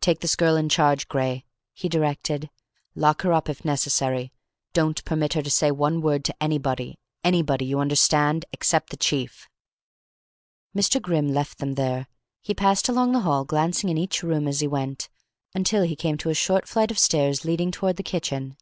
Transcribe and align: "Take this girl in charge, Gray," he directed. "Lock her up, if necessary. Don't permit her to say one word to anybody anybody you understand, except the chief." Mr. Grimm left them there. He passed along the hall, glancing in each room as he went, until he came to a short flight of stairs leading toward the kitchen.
"Take 0.00 0.20
this 0.20 0.36
girl 0.36 0.54
in 0.54 0.68
charge, 0.68 1.08
Gray," 1.08 1.44
he 1.74 1.88
directed. 1.88 2.50
"Lock 2.94 3.22
her 3.22 3.32
up, 3.32 3.48
if 3.48 3.64
necessary. 3.64 4.32
Don't 4.74 5.04
permit 5.04 5.32
her 5.32 5.42
to 5.42 5.50
say 5.50 5.72
one 5.72 6.00
word 6.00 6.24
to 6.26 6.34
anybody 6.40 7.00
anybody 7.24 7.64
you 7.64 7.80
understand, 7.80 8.44
except 8.52 8.90
the 8.90 8.96
chief." 8.96 9.48
Mr. 10.72 11.02
Grimm 11.02 11.26
left 11.34 11.58
them 11.58 11.72
there. 11.72 12.06
He 12.42 12.54
passed 12.54 12.88
along 12.88 13.10
the 13.10 13.22
hall, 13.26 13.44
glancing 13.44 13.88
in 13.90 13.98
each 13.98 14.22
room 14.22 14.46
as 14.46 14.60
he 14.60 14.68
went, 14.68 15.08
until 15.52 15.82
he 15.82 15.96
came 15.96 16.16
to 16.18 16.30
a 16.30 16.34
short 16.34 16.68
flight 16.68 16.92
of 16.92 16.98
stairs 17.00 17.44
leading 17.44 17.72
toward 17.72 17.96
the 17.96 18.04
kitchen. 18.04 18.56